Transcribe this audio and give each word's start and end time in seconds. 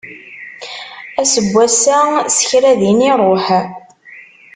Ass 1.21 1.33
n 1.45 1.47
wass-a, 1.53 1.99
s 2.35 2.37
kra 2.47 2.71
din 2.79 3.07
iruḥ. 3.11 3.45